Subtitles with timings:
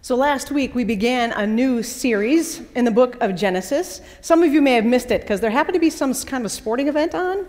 [0.00, 4.00] So, last week we began a new series in the book of Genesis.
[4.20, 6.52] Some of you may have missed it because there happened to be some kind of
[6.52, 7.44] sporting event on.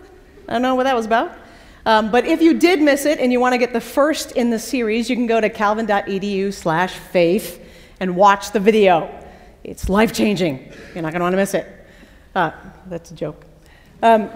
[0.48, 1.32] I don't know what that was about.
[1.86, 4.50] Um, but if you did miss it and you want to get the first in
[4.50, 7.64] the series, you can go to calvin.edu slash faith
[8.00, 9.08] and watch the video.
[9.62, 10.72] It's life changing.
[10.92, 11.86] You're not going to want to miss it.
[12.34, 12.50] Uh,
[12.86, 13.44] that's a joke.
[14.02, 14.28] Um,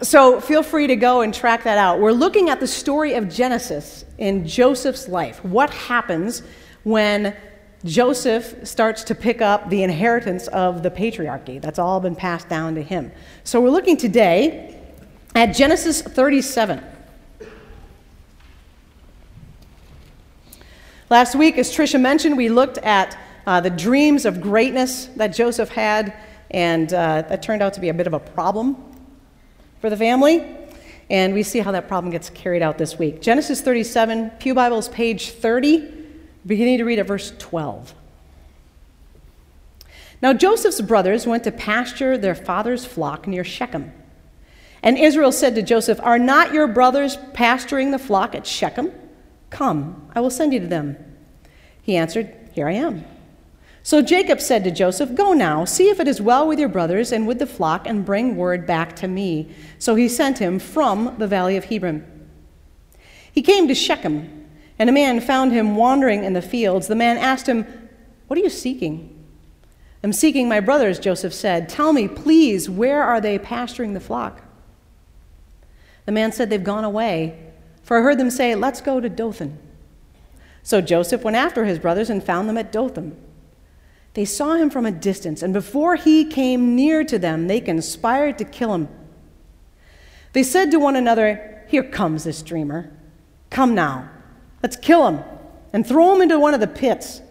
[0.00, 2.00] so feel free to go and track that out.
[2.00, 5.44] We're looking at the story of Genesis in Joseph's life.
[5.44, 6.42] What happens
[6.86, 7.34] when
[7.84, 11.60] Joseph starts to pick up the inheritance of the patriarchy?
[11.60, 13.10] That's all been passed down to him.
[13.42, 14.80] So we're looking today
[15.34, 16.84] at Genesis 37.
[21.10, 25.70] Last week, as Tricia mentioned, we looked at uh, the dreams of greatness that Joseph
[25.70, 26.14] had,
[26.52, 28.76] and uh, that turned out to be a bit of a problem
[29.80, 30.56] for the family.
[31.10, 33.20] And we see how that problem gets carried out this week.
[33.20, 35.95] Genesis 37, Pew Bibles, page 30,
[36.46, 37.94] beginning to read at verse 12.
[40.22, 43.92] Now Joseph's brothers went to pasture their father's flock near Shechem.
[44.82, 48.92] And Israel said to Joseph, Are not your brothers pasturing the flock at Shechem?
[49.50, 50.96] Come, I will send you to them.
[51.82, 53.04] He answered, Here I am.
[53.82, 57.12] So Jacob said to Joseph, Go now, see if it is well with your brothers
[57.12, 59.48] and with the flock, and bring word back to me.
[59.78, 62.04] So he sent him from the valley of Hebron.
[63.30, 64.45] He came to Shechem,
[64.78, 66.86] and a man found him wandering in the fields.
[66.86, 67.66] The man asked him,
[68.26, 69.12] What are you seeking?
[70.02, 71.68] I'm seeking my brothers, Joseph said.
[71.68, 74.42] Tell me, please, where are they pasturing the flock?
[76.04, 79.58] The man said, They've gone away, for I heard them say, Let's go to Dothan.
[80.62, 83.16] So Joseph went after his brothers and found them at Dothan.
[84.14, 88.38] They saw him from a distance, and before he came near to them, they conspired
[88.38, 88.88] to kill him.
[90.32, 92.90] They said to one another, Here comes this dreamer.
[93.50, 94.10] Come now,
[94.66, 95.22] let's kill him
[95.72, 97.22] and throw him into one of the pits.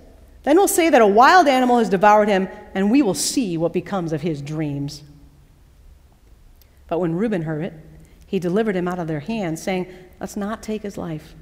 [0.43, 3.73] Then we'll say that a wild animal has devoured him, and we will see what
[3.73, 5.03] becomes of his dreams.
[6.87, 7.73] But when Reuben heard it,
[8.25, 11.35] he delivered him out of their hands, saying, Let's not take his life.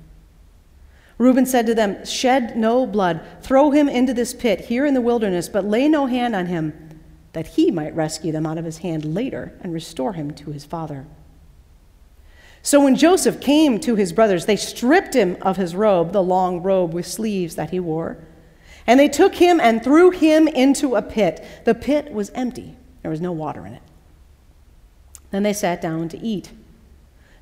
[1.20, 5.02] Reuben said to them, Shed no blood, throw him into this pit here in the
[5.02, 7.02] wilderness, but lay no hand on him,
[7.34, 10.66] that he might rescue them out of his hand later and restore him to his
[10.66, 11.06] father.
[12.66, 16.64] So when Joseph came to his brothers, they stripped him of his robe, the long
[16.64, 18.18] robe with sleeves that he wore,
[18.88, 21.46] and they took him and threw him into a pit.
[21.66, 23.82] The pit was empty, there was no water in it.
[25.32, 26.52] Then they sat down to eat.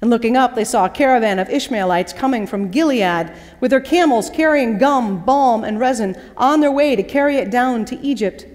[0.02, 4.32] And looking up, they saw a caravan of Ishmaelites coming from Gilead with their camels
[4.32, 8.48] carrying gum, balm, and resin on their way to carry it down to Egypt.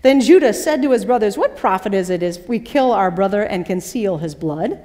[0.00, 3.42] Then Judah said to his brothers, What profit is it if we kill our brother
[3.42, 4.80] and conceal his blood?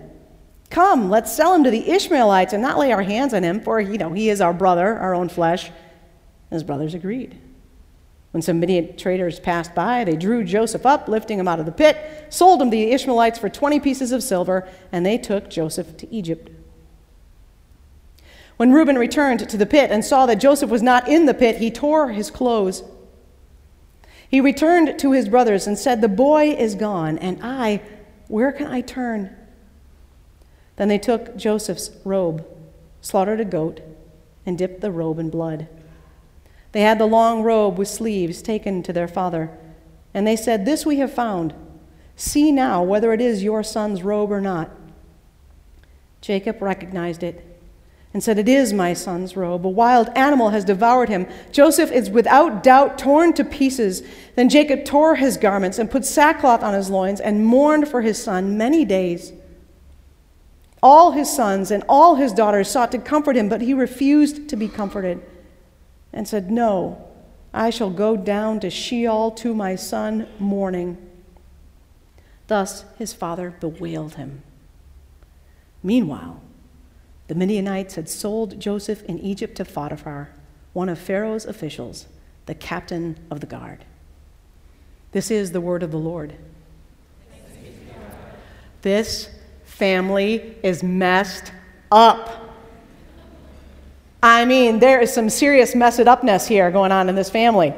[0.71, 3.79] Come, let's sell him to the Ishmaelites and not lay our hands on him, for
[3.79, 5.67] you know he is our brother, our own flesh.
[5.67, 5.75] And
[6.53, 7.37] his brothers agreed.
[8.31, 11.73] When some Midian traders passed by, they drew Joseph up, lifting him out of the
[11.73, 11.97] pit,
[12.29, 16.09] sold him to the Ishmaelites for 20 pieces of silver, and they took Joseph to
[16.09, 16.49] Egypt.
[18.55, 21.57] When Reuben returned to the pit and saw that Joseph was not in the pit,
[21.57, 22.83] he tore his clothes.
[24.29, 27.81] He returned to his brothers and said, The boy is gone, and I,
[28.29, 29.35] where can I turn?
[30.81, 32.43] Then they took Joseph's robe,
[33.01, 33.81] slaughtered a goat,
[34.47, 35.67] and dipped the robe in blood.
[36.71, 39.55] They had the long robe with sleeves taken to their father.
[40.11, 41.53] And they said, This we have found.
[42.15, 44.71] See now whether it is your son's robe or not.
[46.19, 47.45] Jacob recognized it
[48.11, 49.67] and said, It is my son's robe.
[49.67, 51.27] A wild animal has devoured him.
[51.51, 54.01] Joseph is without doubt torn to pieces.
[54.35, 58.19] Then Jacob tore his garments and put sackcloth on his loins and mourned for his
[58.19, 59.31] son many days.
[60.83, 64.55] All his sons and all his daughters sought to comfort him, but he refused to
[64.55, 65.21] be comforted
[66.11, 67.07] and said, No,
[67.53, 70.97] I shall go down to Sheol to my son mourning.
[72.47, 74.41] Thus his father bewailed him.
[75.83, 76.41] Meanwhile,
[77.27, 80.29] the Midianites had sold Joseph in Egypt to Potiphar,
[80.73, 82.07] one of Pharaoh's officials,
[82.45, 83.85] the captain of the guard.
[85.11, 86.33] This is the word of the Lord.
[88.81, 89.29] This
[89.81, 91.51] family is messed
[91.91, 92.53] up.
[94.21, 97.73] I mean, there is some serious messed upness here going on in this family.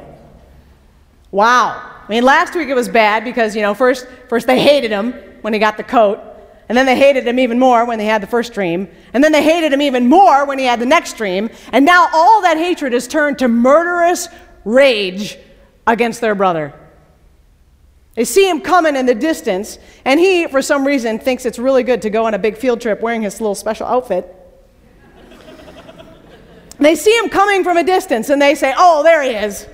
[1.30, 1.80] Wow.
[2.06, 5.14] I mean, last week it was bad because, you know, first, first they hated him
[5.40, 6.20] when he got the coat,
[6.68, 9.32] and then they hated him even more when they had the first dream, and then
[9.32, 12.58] they hated him even more when he had the next dream, and now all that
[12.58, 14.28] hatred has turned to murderous
[14.66, 15.38] rage
[15.86, 16.74] against their brother.
[18.14, 21.82] They see him coming in the distance, and he, for some reason, thinks it's really
[21.82, 24.34] good to go on a big field trip wearing his little special outfit.
[26.78, 29.66] They see him coming from a distance and they say, Oh, there he is.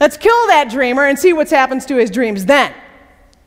[0.00, 2.72] Let's kill that dreamer and see what happens to his dreams then.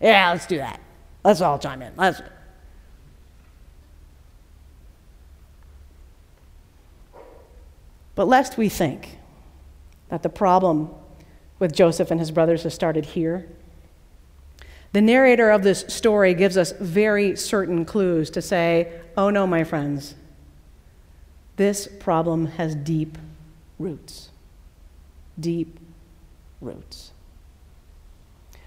[0.01, 0.79] Yeah, let's do that.
[1.23, 1.93] Let's all chime in.
[1.95, 2.21] Let's.
[8.15, 9.17] But lest we think
[10.09, 10.89] that the problem
[11.59, 13.47] with Joseph and his brothers has started here,
[14.93, 19.63] the narrator of this story gives us very certain clues to say, oh no, my
[19.63, 20.15] friends,
[21.55, 23.17] this problem has deep
[23.79, 24.29] roots.
[25.39, 25.79] Deep
[26.59, 27.11] roots.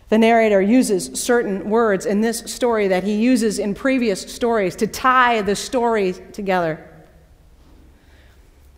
[0.09, 4.87] The narrator uses certain words in this story that he uses in previous stories to
[4.87, 6.89] tie the story together.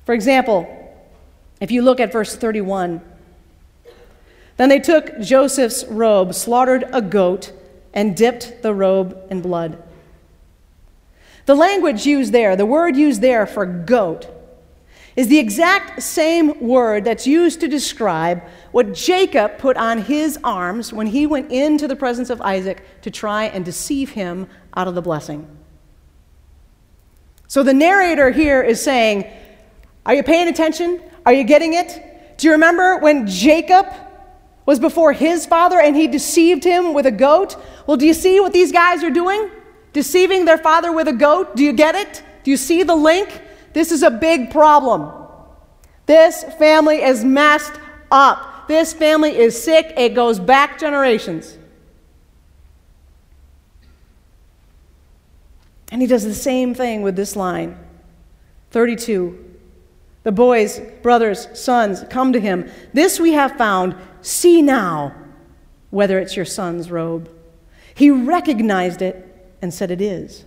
[0.05, 0.67] For example,
[1.61, 3.01] if you look at verse 31,
[4.57, 7.53] then they took Joseph's robe, slaughtered a goat,
[7.93, 9.83] and dipped the robe in blood.
[11.47, 14.29] The language used there, the word used there for goat,
[15.15, 18.43] is the exact same word that's used to describe
[18.73, 23.11] what Jacob put on his arms when he went into the presence of Isaac to
[23.11, 25.47] try and deceive him out of the blessing.
[27.49, 29.25] So the narrator here is saying,
[30.05, 31.01] are you paying attention?
[31.25, 32.37] Are you getting it?
[32.37, 33.87] Do you remember when Jacob
[34.67, 37.57] was before his father and he deceived him with a goat?
[37.87, 39.49] Well, do you see what these guys are doing?
[39.93, 41.57] Deceiving their father with a goat?
[41.57, 42.23] Do you get it?
[42.43, 43.41] Do you see the link?
[43.73, 45.13] This is a big problem.
[46.07, 47.75] This family is messed
[48.11, 48.69] up.
[48.69, 49.95] This family is sick.
[49.97, 51.57] It goes back generations.
[55.93, 57.79] And he does the same thing with this line
[58.73, 59.46] 32.
[60.27, 62.69] The boys, brothers, sons come to him.
[62.93, 63.95] This we have found.
[64.23, 65.15] See now
[65.91, 67.31] whether it's your son's robe.
[67.95, 70.45] He recognized it and said, It is.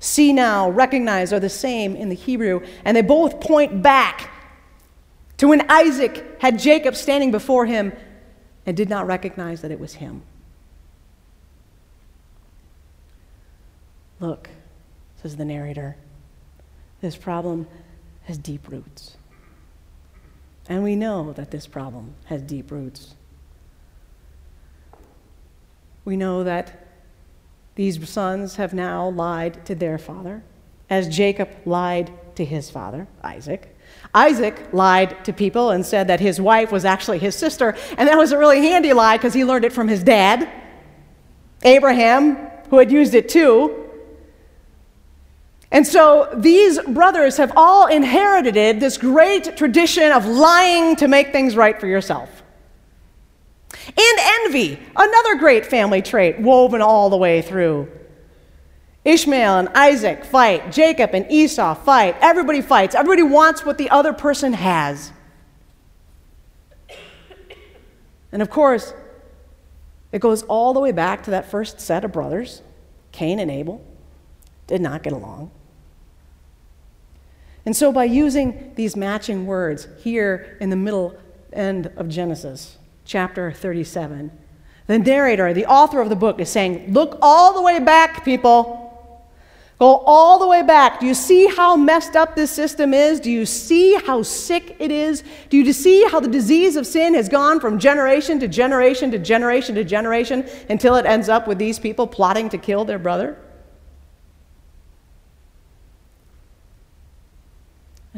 [0.00, 4.30] See now, recognize are the same in the Hebrew, and they both point back
[5.36, 7.92] to when Isaac had Jacob standing before him
[8.64, 10.22] and did not recognize that it was him.
[14.20, 14.48] Look,
[15.20, 15.96] says the narrator,
[17.02, 17.66] this problem
[18.24, 19.17] has deep roots.
[20.68, 23.14] And we know that this problem has deep roots.
[26.04, 26.86] We know that
[27.74, 30.42] these sons have now lied to their father,
[30.90, 33.74] as Jacob lied to his father, Isaac.
[34.14, 38.16] Isaac lied to people and said that his wife was actually his sister, and that
[38.16, 40.50] was a really handy lie because he learned it from his dad,
[41.62, 42.36] Abraham,
[42.70, 43.87] who had used it too.
[45.70, 51.56] And so these brothers have all inherited this great tradition of lying to make things
[51.56, 52.42] right for yourself.
[53.86, 57.90] And envy, another great family trait woven all the way through.
[59.04, 62.16] Ishmael and Isaac fight, Jacob and Esau fight.
[62.20, 62.94] Everybody fights.
[62.94, 65.12] Everybody wants what the other person has.
[68.32, 68.92] And of course,
[70.12, 72.62] it goes all the way back to that first set of brothers,
[73.12, 73.84] Cain and Abel,
[74.66, 75.50] did not get along.
[77.68, 81.14] And so, by using these matching words here in the middle
[81.52, 84.30] end of Genesis, chapter 37,
[84.86, 89.20] the narrator, the author of the book, is saying, Look all the way back, people.
[89.78, 90.98] Go all the way back.
[90.98, 93.20] Do you see how messed up this system is?
[93.20, 95.22] Do you see how sick it is?
[95.50, 99.18] Do you see how the disease of sin has gone from generation to generation to
[99.18, 103.36] generation to generation until it ends up with these people plotting to kill their brother?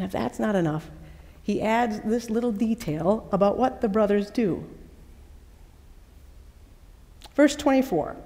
[0.01, 0.91] And if that's not enough,
[1.43, 4.67] he adds this little detail about what the brothers do.
[7.35, 8.17] Verse 24.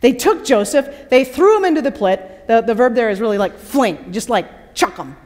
[0.00, 2.48] They took Joseph, they threw him into the pit.
[2.48, 5.16] The, the verb there is really like fling, just like chuck him.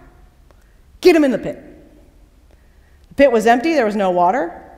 [1.00, 1.64] Get him in the pit.
[3.08, 4.70] The pit was empty, there was no water.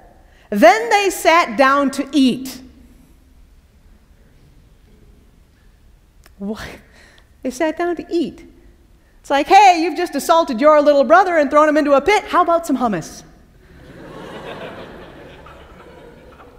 [0.50, 2.62] Then they sat down to eat.
[6.38, 6.64] What?
[7.42, 8.49] They sat down to eat.
[9.20, 12.24] It's like, hey, you've just assaulted your little brother and thrown him into a pit.
[12.24, 13.22] How about some hummus?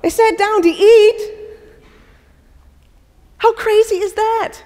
[0.02, 1.38] they sat down to eat.
[3.38, 4.60] How crazy is that?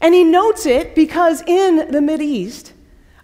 [0.00, 2.74] And he notes it because in the East,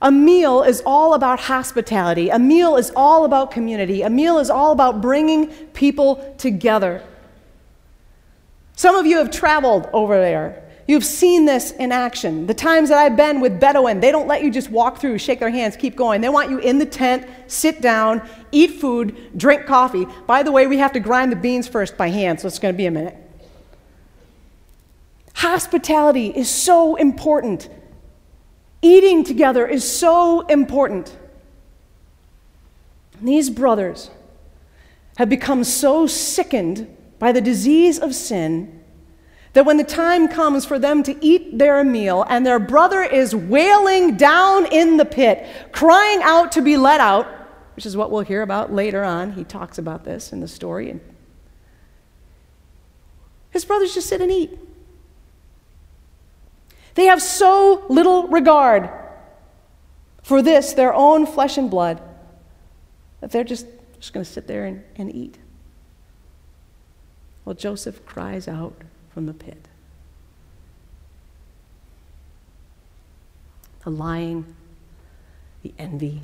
[0.01, 2.31] a meal is all about hospitality.
[2.31, 4.01] A meal is all about community.
[4.01, 7.03] A meal is all about bringing people together.
[8.77, 10.70] Some of you have traveled over there.
[10.91, 12.49] You've seen this in action.
[12.49, 15.39] The times that I've been with Bedouin, they don't let you just walk through, shake
[15.39, 16.21] their hands, keep going.
[16.21, 20.09] They want you in the tent, sit down, eat food, drink coffee.
[20.27, 22.75] By the way, we have to grind the beans first by hand, so it's going
[22.75, 23.17] to be a minute.
[25.35, 27.69] Hospitality is so important.
[28.83, 31.17] Eating together is so important.
[33.23, 34.11] These brothers
[35.19, 38.80] have become so sickened by the disease of sin
[39.53, 43.35] that when the time comes for them to eat their meal and their brother is
[43.35, 47.27] wailing down in the pit, crying out to be let out,
[47.75, 49.33] which is what we'll hear about later on.
[49.33, 50.91] He talks about this in the story.
[50.91, 51.01] And
[53.51, 54.57] his brothers just sit and eat.
[56.95, 58.91] They have so little regard
[60.23, 62.01] for this, their own flesh and blood,
[63.21, 63.67] that they're just,
[63.99, 65.39] just going to sit there and, and eat.
[67.45, 68.75] Well, Joseph cries out
[69.13, 69.69] from the pit.
[73.85, 74.45] The lying,
[75.63, 76.21] the envy,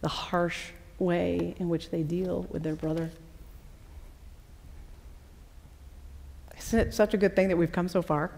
[0.00, 3.10] the harsh way in which they deal with their brother.
[6.58, 8.30] Isn't it such a good thing that we've come so far?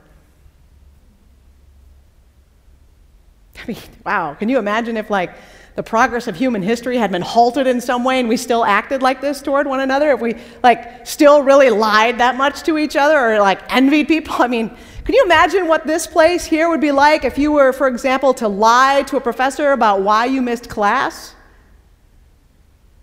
[3.62, 5.34] I mean, wow, can you imagine if, like,
[5.76, 9.02] the progress of human history had been halted in some way and we still acted
[9.02, 12.96] like this toward one another, if we like still really lied that much to each
[12.96, 14.70] other or like envied people, I mean,
[15.04, 18.34] can you imagine what this place here would be like if you were, for example,
[18.34, 21.34] to lie to a professor about why you missed class?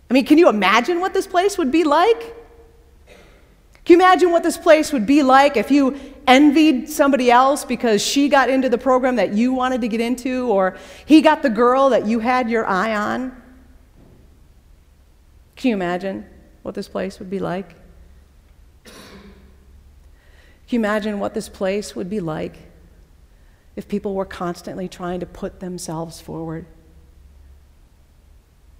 [0.10, 2.36] I mean, can you imagine what this place would be like?
[3.86, 8.02] Can you imagine what this place would be like if you envied somebody else because
[8.02, 11.50] she got into the program that you wanted to get into, or he got the
[11.50, 13.42] girl that you had your eye on?
[15.56, 16.26] Can you imagine
[16.64, 17.76] what this place would be like?
[18.84, 18.94] Can
[20.70, 22.58] you imagine what this place would be like
[23.76, 26.66] if people were constantly trying to put themselves forward?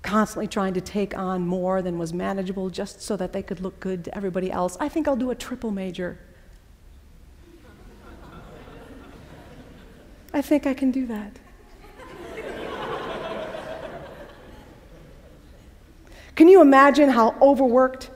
[0.06, 3.80] constantly trying to take on more than was manageable just so that they could look
[3.80, 4.78] good to everybody else.
[4.80, 6.20] I think I'll do a triple major.
[10.36, 11.32] I think I can do that.
[16.36, 18.12] Can you imagine how overworked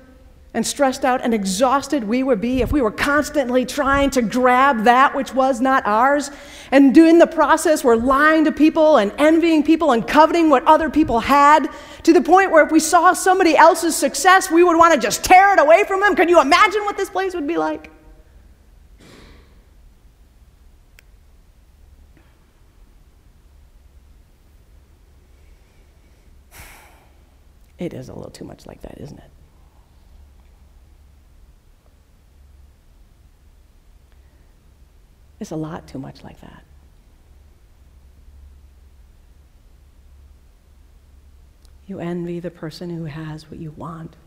[0.54, 4.84] and stressed out and exhausted we would be if we were constantly trying to grab
[4.84, 6.32] that which was not ours.
[6.72, 10.90] And doing the process, we're lying to people and envying people and coveting what other
[10.90, 11.70] people had
[12.04, 15.24] to the point where if we saw somebody else's success, we would want to just
[15.24, 16.16] tear it away from them.
[16.16, 17.92] Can you imagine what this place would be like?
[27.80, 29.32] It is a little too much like that, isn't it?
[35.40, 36.64] It's a lot too much like that.
[41.88, 44.18] You envy the person who has what you want.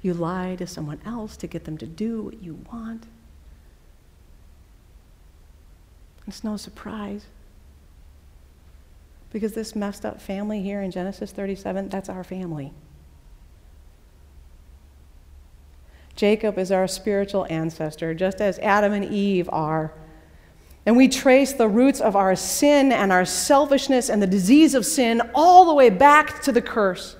[0.00, 3.04] You lie to someone else to get them to do what you want.
[6.26, 7.26] It's no surprise.
[9.32, 12.72] Because this messed up family here in Genesis 37, that's our family.
[16.16, 19.94] Jacob is our spiritual ancestor, just as Adam and Eve are.
[20.84, 24.84] And we trace the roots of our sin and our selfishness and the disease of
[24.84, 27.16] sin all the way back to the curse.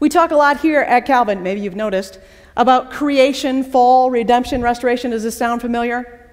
[0.00, 2.18] We talk a lot here at Calvin, maybe you've noticed,
[2.56, 5.10] about creation, fall, redemption, restoration.
[5.10, 6.23] Does this sound familiar?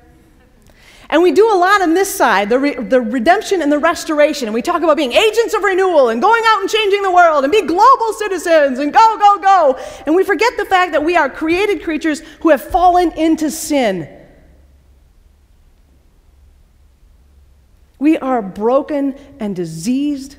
[1.12, 4.48] And we do a lot on this side, the, re- the redemption and the restoration.
[4.48, 7.44] And we talk about being agents of renewal and going out and changing the world
[7.44, 9.80] and be global citizens and go, go, go.
[10.06, 14.08] And we forget the fact that we are created creatures who have fallen into sin.
[18.00, 20.38] We are broken and diseased.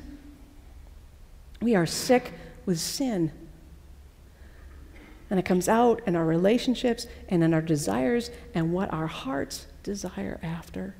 [1.61, 2.33] We are sick
[2.65, 3.31] with sin.
[5.33, 9.65] And it comes out in our relationships and in our desires and what our hearts
[9.81, 10.93] desire after.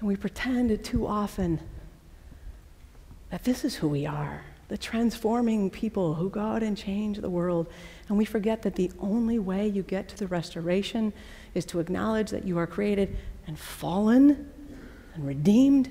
[0.00, 1.60] And we pretend too often
[3.30, 7.30] that this is who we are the transforming people who go out and change the
[7.30, 7.68] world.
[8.08, 11.12] And we forget that the only way you get to the restoration
[11.54, 14.50] is to acknowledge that you are created and fallen
[15.14, 15.88] and redeemed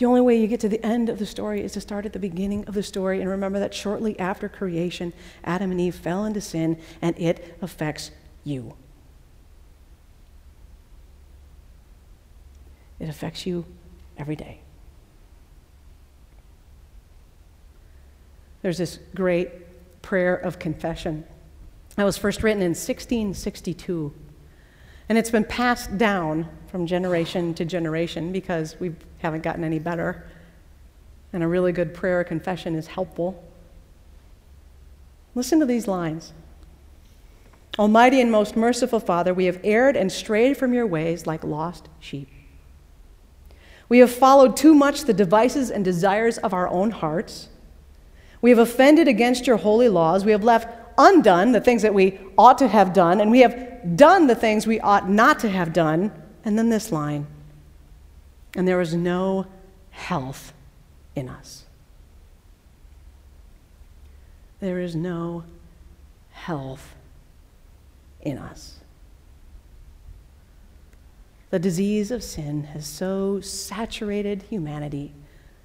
[0.00, 2.14] The only way you get to the end of the story is to start at
[2.14, 5.12] the beginning of the story and remember that shortly after creation,
[5.44, 8.10] Adam and Eve fell into sin and it affects
[8.42, 8.76] you.
[12.98, 13.66] It affects you
[14.16, 14.62] every day.
[18.62, 19.50] There's this great
[20.00, 21.24] prayer of confession
[21.96, 24.14] that was first written in 1662.
[25.10, 30.24] And it's been passed down from generation to generation because we haven't gotten any better.
[31.32, 33.42] And a really good prayer confession is helpful.
[35.34, 36.32] Listen to these lines.
[37.76, 41.88] Almighty and most merciful Father, we have erred and strayed from your ways like lost
[41.98, 42.28] sheep.
[43.88, 47.48] We have followed too much the devices and desires of our own hearts.
[48.40, 50.24] We have offended against your holy laws.
[50.24, 53.69] We have left undone the things that we ought to have done, and we have
[53.96, 56.12] done the things we ought not to have done.
[56.44, 57.26] And then this line
[58.54, 59.46] and there is no
[59.90, 60.52] health
[61.14, 61.64] in us.
[64.60, 65.44] There is no
[66.32, 66.94] health
[68.20, 68.76] in us.
[71.50, 75.12] The disease of sin has so saturated humanity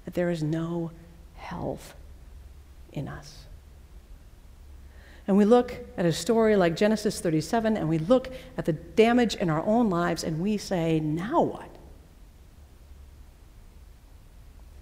[0.04, 0.90] that there is no
[1.36, 1.94] health
[2.92, 3.45] in us.
[5.26, 9.34] And we look at a story like Genesis 37 and we look at the damage
[9.34, 11.68] in our own lives and we say, now what?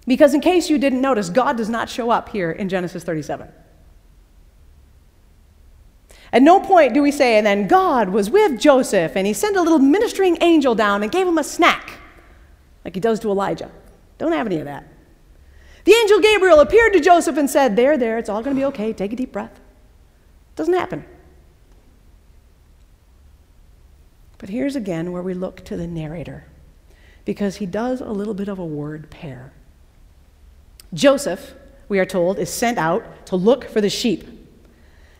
[0.07, 3.49] Because, in case you didn't notice, God does not show up here in Genesis 37.
[6.31, 9.55] At no point do we say, and then God was with Joseph and he sent
[9.55, 11.91] a little ministering angel down and gave him a snack,
[12.83, 13.71] like he does to Elijah.
[14.17, 14.85] Don't have any of that.
[15.85, 18.65] The angel Gabriel appeared to Joseph and said, There, there, it's all going to be
[18.65, 18.93] okay.
[18.93, 19.59] Take a deep breath.
[20.55, 21.05] Doesn't happen.
[24.37, 26.45] But here's again where we look to the narrator,
[27.23, 29.53] because he does a little bit of a word pair.
[30.93, 31.53] Joseph,
[31.89, 34.27] we are told, is sent out to look for the sheep.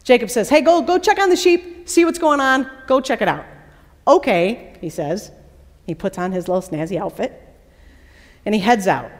[0.04, 3.22] Jacob says, Hey, go, go check on the sheep, see what's going on, go check
[3.22, 3.46] it out.
[4.08, 5.32] Okay, he says.
[5.86, 7.42] He puts on his little snazzy outfit
[8.46, 9.12] and he heads out.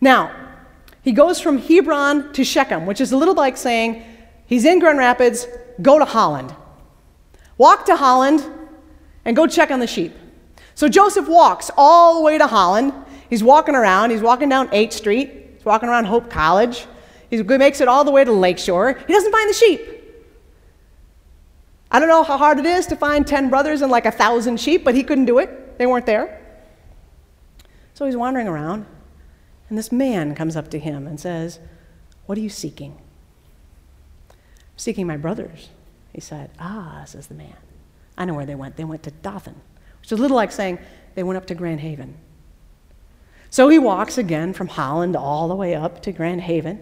[0.00, 0.34] Now,
[1.02, 4.02] he goes from Hebron to Shechem, which is a little like saying,
[4.46, 5.46] He's in Grand Rapids,
[5.80, 6.54] go to Holland.
[7.56, 8.44] Walk to Holland
[9.24, 10.12] and go check on the sheep.
[10.74, 12.92] So Joseph walks all the way to Holland.
[13.30, 16.86] He's walking around, he's walking down 8th Street, He's walking around Hope College.
[17.30, 19.00] He makes it all the way to Lakeshore.
[19.06, 19.80] He doesn't find the sheep.
[21.90, 24.60] I don't know how hard it is to find 10 brothers and like a thousand
[24.60, 25.78] sheep, but he couldn't do it.
[25.78, 26.38] They weren't there.
[27.94, 28.84] So he's wandering around,
[29.70, 31.60] and this man comes up to him and says,
[32.26, 32.98] What are you seeking?
[34.76, 35.68] Seeking my brothers.
[36.12, 37.56] He said, Ah, says the man.
[38.16, 38.76] I know where they went.
[38.76, 39.54] They went to Dothan,
[40.00, 40.78] which is a little like saying
[41.14, 42.16] they went up to Grand Haven.
[43.50, 46.80] So he walks again from Holland all the way up to Grand Haven,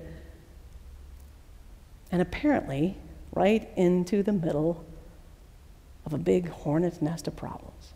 [2.10, 2.96] and apparently
[3.34, 4.84] right into the middle
[6.04, 7.92] of a big hornet's nest of problems.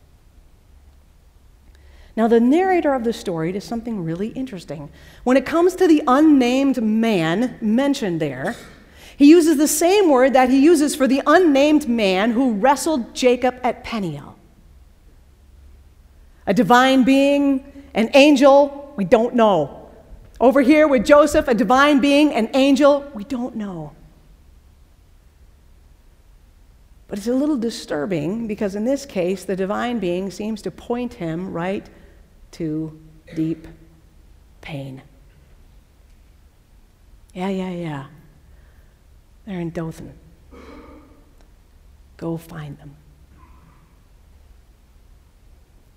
[2.17, 4.91] Now, the narrator of the story does something really interesting.
[5.25, 8.57] When it comes to the unnamed man mentioned there,
[9.16, 13.59] he uses the same word that he uses for the unnamed man who wrestled Jacob
[13.62, 14.37] at Peniel.
[16.46, 19.88] A divine being an angel, we don't know.
[20.38, 23.92] Over here with Joseph, a divine being, an angel, we don't know.
[27.09, 31.14] But it's a little disturbing because in this case, the divine being seems to point
[31.14, 31.88] him right
[32.52, 33.00] to
[33.35, 33.66] deep
[34.61, 35.02] pain.
[37.33, 38.07] Yeah, yeah, yeah.
[39.47, 40.13] They're in Dothan.
[42.17, 42.97] Go find them.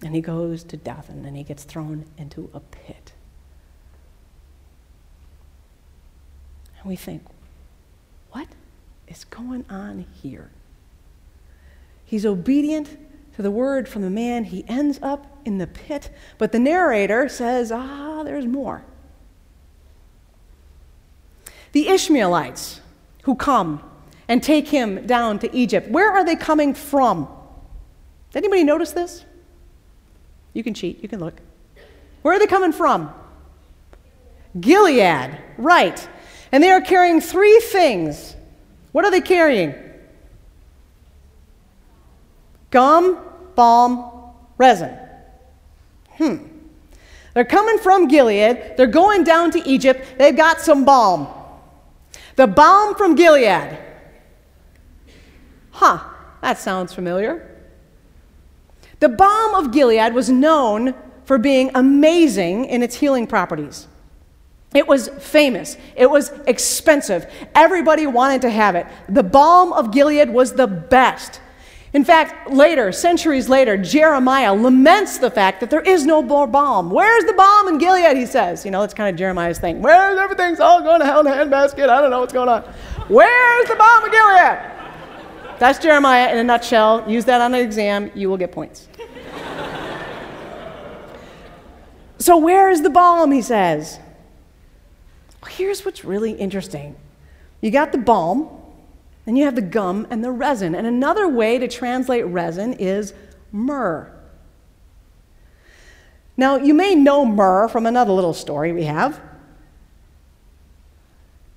[0.01, 3.13] And he goes to Dothan and he gets thrown into a pit.
[6.79, 7.23] And we think,
[8.31, 8.47] what
[9.07, 10.49] is going on here?
[12.05, 12.97] He's obedient
[13.35, 14.45] to the word from the man.
[14.45, 16.09] He ends up in the pit.
[16.37, 18.83] But the narrator says, ah, there's more.
[21.71, 22.81] The Ishmaelites
[23.29, 23.79] who come
[24.27, 27.27] and take him down to Egypt, where are they coming from?
[28.31, 29.23] Did anybody notice this?
[30.53, 31.35] You can cheat, you can look.
[32.23, 33.13] Where are they coming from?
[34.59, 36.09] Gilead, right.
[36.51, 38.35] And they are carrying three things.
[38.93, 39.75] What are they carrying?
[42.71, 43.19] Gum,
[43.53, 44.97] balm, resin.
[46.17, 46.37] Hmm.
[47.35, 48.73] They're coming from Gilead.
[48.75, 50.17] They're going down to Egypt.
[50.17, 51.27] They've got some balm.
[52.39, 53.77] The balm from Gilead.
[55.71, 55.99] Huh,
[56.39, 57.53] that sounds familiar.
[59.01, 60.93] The balm of Gilead was known
[61.25, 63.89] for being amazing in its healing properties.
[64.73, 65.75] It was famous.
[65.97, 67.29] It was expensive.
[67.53, 68.87] Everybody wanted to have it.
[69.09, 71.41] The balm of Gilead was the best.
[71.91, 76.91] In fact, later, centuries later, Jeremiah laments the fact that there is no more balm.
[76.91, 78.15] Where's the balm in Gilead?
[78.15, 78.63] He says.
[78.63, 79.81] You know, that's kind of Jeremiah's thing.
[79.81, 81.89] Where's everything's all going to hell in a handbasket?
[81.89, 82.61] I don't know what's going on.
[83.07, 84.59] Where's the balm in Gilead?
[85.57, 87.09] That's Jeremiah in a nutshell.
[87.09, 88.87] Use that on an exam, you will get points.
[92.19, 93.31] so, where is the balm?
[93.31, 93.99] He says.
[95.41, 96.95] Well, here's what's really interesting
[97.61, 98.47] you got the balm,
[99.29, 100.73] And you have the gum and the resin.
[100.73, 103.13] And another way to translate resin is
[103.51, 104.11] myrrh.
[106.35, 109.21] Now, you may know myrrh from another little story we have.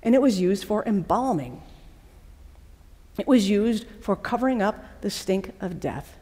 [0.03, 1.63] And it was used for embalming,
[3.17, 6.19] it was used for covering up the stink of death,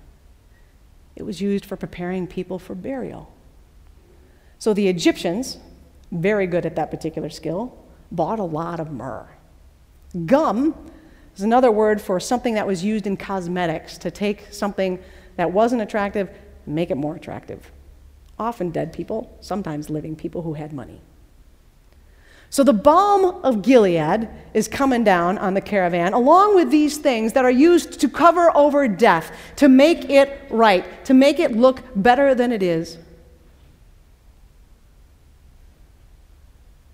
[1.17, 3.29] it was used for preparing people for burial.
[4.57, 5.57] So the Egyptians,
[6.13, 7.77] very good at that particular skill,
[8.09, 9.27] bought a lot of myrrh.
[10.25, 10.75] Gum
[11.35, 14.99] is another word for something that was used in cosmetics to take something
[15.37, 16.29] that wasn't attractive
[16.65, 17.71] make it more attractive
[18.41, 20.99] often dead people, sometimes living people who had money.
[22.49, 27.31] So the balm of Gilead is coming down on the caravan, along with these things
[27.33, 31.81] that are used to cover over death, to make it right, to make it look
[31.95, 32.97] better than it is.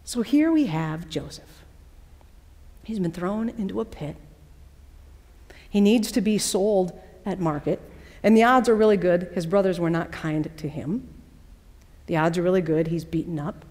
[0.03, 1.63] So here we have Joseph.
[2.83, 4.15] He's been thrown into a pit.
[5.69, 7.81] He needs to be sold at market,
[8.23, 11.07] and the odds are really good his brothers were not kind to him.
[12.07, 12.87] The odds are really good.
[12.87, 13.65] He's beaten up,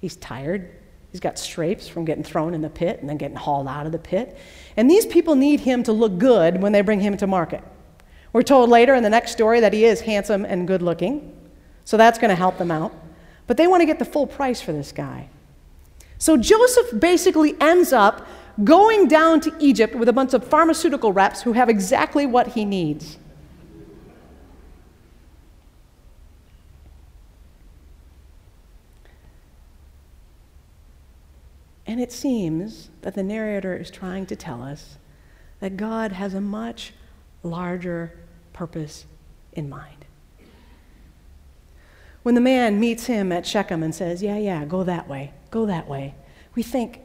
[0.00, 0.70] he's tired,
[1.10, 3.92] he's got strapes from getting thrown in the pit and then getting hauled out of
[3.92, 4.36] the pit.
[4.76, 7.62] And these people need him to look good when they bring him to market.
[8.32, 11.36] We're told later in the next story that he is handsome and good looking,
[11.84, 12.92] so that's going to help them out.
[13.46, 15.28] But they want to get the full price for this guy.
[16.18, 18.26] So Joseph basically ends up
[18.64, 22.64] going down to Egypt with a bunch of pharmaceutical reps who have exactly what he
[22.64, 23.18] needs.
[31.86, 34.96] And it seems that the narrator is trying to tell us
[35.60, 36.94] that God has a much
[37.42, 38.14] larger
[38.52, 39.04] purpose
[39.52, 40.06] in mind.
[42.22, 45.66] When the man meets him at Shechem and says, Yeah, yeah, go that way, go
[45.66, 46.14] that way,
[46.54, 47.00] we think,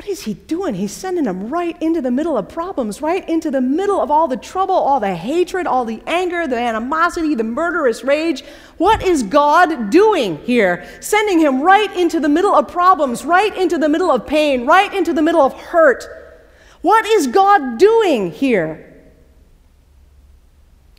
[0.00, 0.74] what is he doing?
[0.74, 4.28] He's sending them right into the middle of problems, right into the middle of all
[4.28, 8.42] the trouble, all the hatred, all the anger, the animosity, the murderous rage.
[8.78, 10.88] What is God doing here?
[11.02, 14.90] Sending him right into the middle of problems, right into the middle of pain, right
[14.94, 16.06] into the middle of hurt.
[16.80, 18.89] What is God doing here?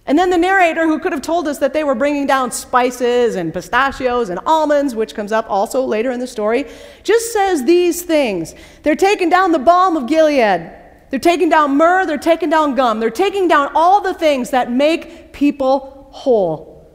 [0.07, 3.35] And then the narrator, who could have told us that they were bringing down spices
[3.35, 6.65] and pistachios and almonds, which comes up also later in the story,
[7.03, 8.55] just says these things.
[8.83, 10.71] They're taking down the balm of Gilead.
[11.11, 12.05] They're taking down myrrh.
[12.05, 12.99] They're taking down gum.
[12.99, 16.89] They're taking down all the things that make people whole.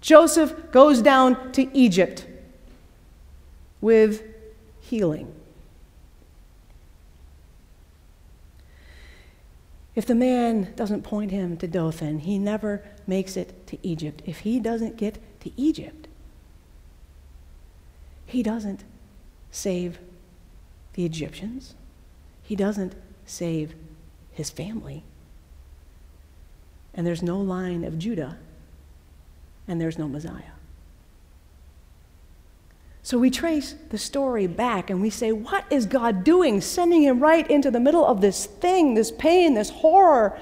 [0.00, 2.26] Joseph goes down to Egypt
[3.80, 4.22] with
[4.80, 5.32] healing.
[9.98, 14.22] If the man doesn't point him to Dothan, he never makes it to Egypt.
[14.24, 16.06] If he doesn't get to Egypt,
[18.24, 18.84] he doesn't
[19.50, 19.98] save
[20.92, 21.74] the Egyptians.
[22.44, 22.94] He doesn't
[23.26, 23.74] save
[24.30, 25.02] his family.
[26.94, 28.38] And there's no line of Judah,
[29.66, 30.57] and there's no Messiah.
[33.08, 36.60] So we trace the story back and we say, What is God doing?
[36.60, 40.38] Sending him right into the middle of this thing, this pain, this horror.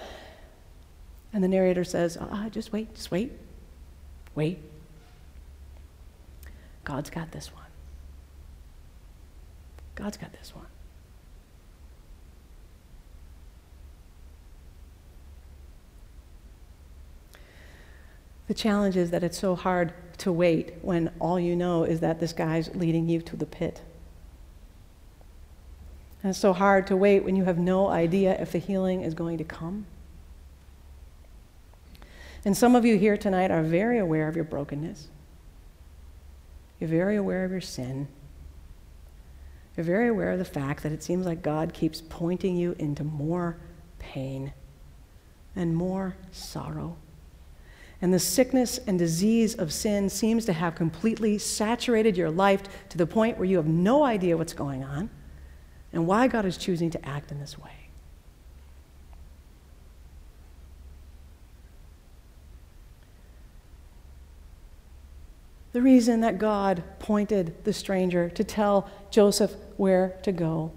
[1.33, 3.31] And the narrator says, uh, Just wait, just wait,
[4.35, 4.59] wait.
[6.83, 7.62] God's got this one.
[9.94, 10.66] God's got this one.
[18.48, 22.20] The challenge is that it's so hard to wait when all you know is that
[22.20, 23.83] this guy's leading you to the pit.
[26.22, 29.14] And it's so hard to wait when you have no idea if the healing is
[29.14, 29.87] going to come.
[32.44, 35.09] And some of you here tonight are very aware of your brokenness.
[36.81, 38.09] You're very aware of your sin.
[39.76, 43.05] You're very aware of the fact that it seems like God keeps pointing you into
[43.05, 43.59] more
[43.98, 44.52] pain
[45.55, 46.96] and more sorrow
[48.02, 52.98] and the sickness and disease of sin seems to have completely saturated your life to
[52.98, 55.09] the point where you have no idea what's going on
[55.92, 57.70] and why God is choosing to act in this way.
[65.72, 70.72] The reason that God pointed the stranger to tell Joseph where to go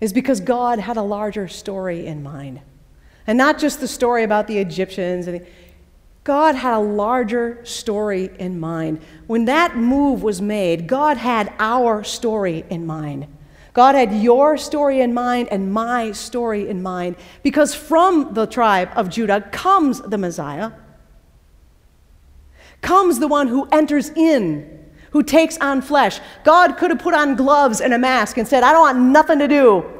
[0.00, 2.60] is because God had a larger story in mind.
[3.26, 5.26] And not just the story about the Egyptians.
[5.26, 5.46] And
[6.28, 9.00] God had a larger story in mind.
[9.26, 13.26] When that move was made, God had our story in mind.
[13.72, 18.90] God had your story in mind and my story in mind because from the tribe
[18.94, 20.72] of Judah comes the Messiah,
[22.82, 26.20] comes the one who enters in, who takes on flesh.
[26.44, 29.38] God could have put on gloves and a mask and said, I don't want nothing
[29.38, 29.97] to do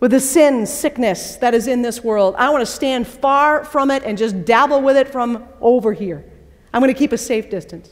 [0.00, 2.34] with the sin, sickness that is in this world.
[2.38, 6.24] I want to stand far from it and just dabble with it from over here.
[6.72, 7.90] I'm going to keep a safe distance.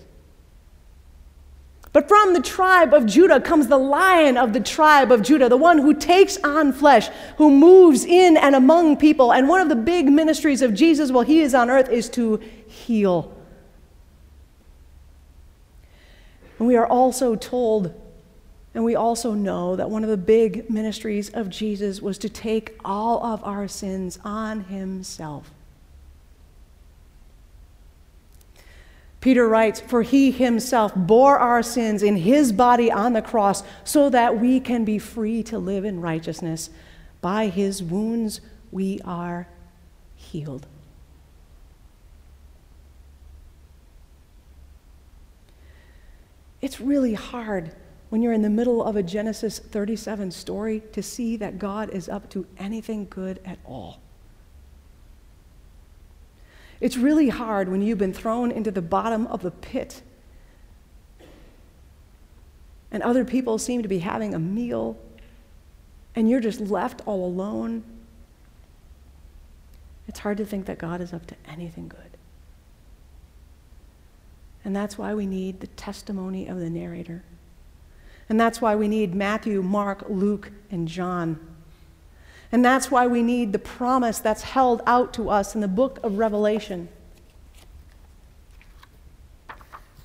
[1.93, 5.57] But from the tribe of Judah comes the lion of the tribe of Judah, the
[5.57, 9.33] one who takes on flesh, who moves in and among people.
[9.33, 12.37] And one of the big ministries of Jesus while he is on earth is to
[12.67, 13.35] heal.
[16.59, 17.95] And we are also told,
[18.77, 22.79] and we also know that one of the big ministries of Jesus was to take
[22.85, 25.51] all of our sins on himself.
[29.23, 34.11] Peter writes, For he himself bore our sins in his body on the cross so
[34.11, 36.69] that we can be free to live in righteousness.
[37.23, 39.49] By his wounds we are
[40.17, 40.67] healed.
[46.61, 47.73] It's really hard
[48.09, 52.09] when you're in the middle of a Genesis 37 story to see that God is
[52.09, 54.01] up to anything good at all.
[56.81, 60.03] It's really hard when you've been thrown into the bottom of the pit
[62.91, 64.97] and other people seem to be having a meal
[66.15, 67.83] and you're just left all alone.
[70.09, 72.01] It's hard to think that God is up to anything good.
[74.65, 77.23] And that's why we need the testimony of the narrator.
[78.29, 81.39] And that's why we need Matthew, Mark, Luke, and John.
[82.53, 86.01] And that's why we need the promise that's held out to us in the book
[86.03, 86.89] of Revelation.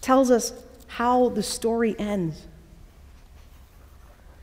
[0.01, 0.51] tells us
[0.87, 2.47] how the story ends.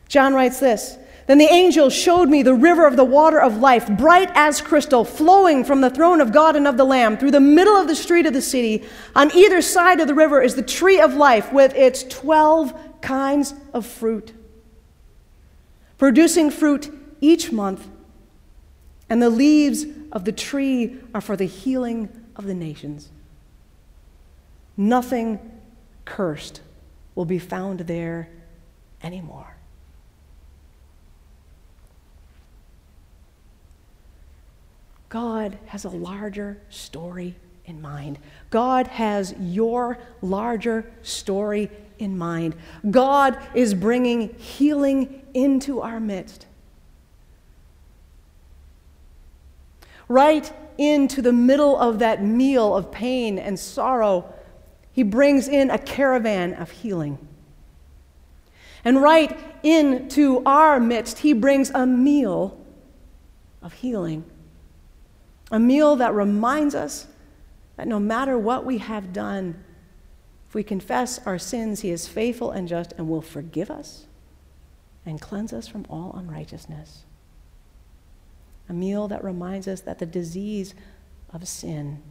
[0.09, 3.87] John writes this Then the angel showed me the river of the water of life,
[3.89, 7.41] bright as crystal, flowing from the throne of God and of the Lamb through the
[7.41, 8.85] middle of the street of the city.
[9.15, 13.55] On either side of the river is the tree of life with its 12 kinds
[13.73, 14.33] of fruit,
[15.97, 17.89] producing fruit each month,
[19.11, 23.09] and the leaves of the tree are for the healing of the nations.
[24.77, 25.39] Nothing
[26.05, 26.61] cursed
[27.15, 28.29] will be found there
[29.03, 29.57] anymore.
[35.09, 37.35] God has a larger story
[37.65, 38.19] in mind.
[38.51, 42.55] God has your larger story in mind.
[42.91, 46.47] God is bringing healing into our midst.
[50.09, 54.33] right into the middle of that meal of pain and sorrow,
[54.93, 57.19] he brings in a caravan of healing.
[58.85, 62.59] And right into our midst, he brings a meal
[63.61, 64.25] of healing.
[65.51, 67.07] A meal that reminds us
[67.77, 69.63] that no matter what we have done,
[70.49, 74.07] if we confess our sins, he is faithful and just and will forgive us
[75.05, 77.05] and cleanse us from all unrighteousness
[78.69, 80.75] a meal that reminds us that the disease
[81.33, 82.03] of sin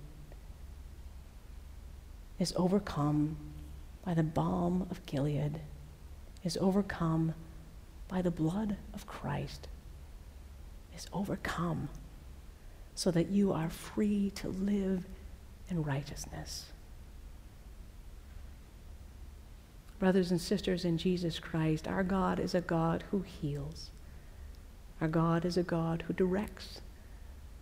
[2.39, 3.37] is overcome
[4.03, 5.59] by the balm of Gilead,
[6.43, 7.33] is overcome
[8.07, 9.67] by the blood of Christ,
[10.95, 11.89] is overcome
[12.95, 15.03] so that you are free to live
[15.69, 16.67] in righteousness.
[19.99, 23.89] Brothers and sisters in Jesus Christ, our God is a God who heals.
[25.01, 26.81] Our God is a God who directs.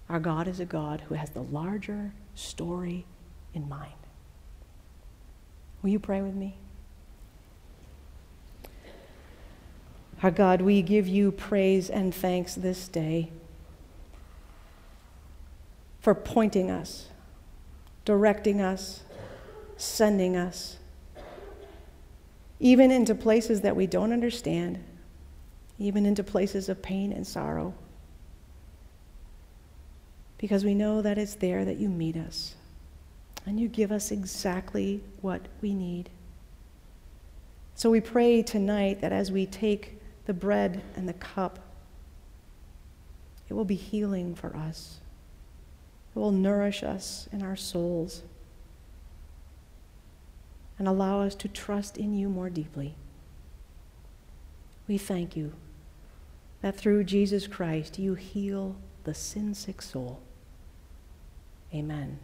[0.09, 3.05] Our God is a God who has the larger story
[3.53, 3.93] in mind.
[5.81, 6.57] Will you pray with me?
[10.23, 13.31] Our God, we give you praise and thanks this day
[15.99, 17.09] for pointing us,
[18.05, 19.03] directing us,
[19.77, 20.77] sending us,
[22.59, 24.83] even into places that we don't understand
[25.77, 27.73] even into places of pain and sorrow.
[30.37, 32.55] Because we know that it's there that you meet us
[33.45, 36.09] and you give us exactly what we need.
[37.75, 41.59] So we pray tonight that as we take the bread and the cup,
[43.49, 44.99] it will be healing for us.
[46.15, 48.23] It will nourish us in our souls
[50.77, 52.95] and allow us to trust in you more deeply.
[54.87, 55.53] We thank you
[56.61, 60.21] that through Jesus Christ you heal the sin sick soul.
[61.73, 62.19] Amen.